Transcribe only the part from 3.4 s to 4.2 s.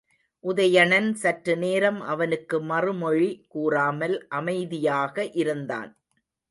கூறாமல்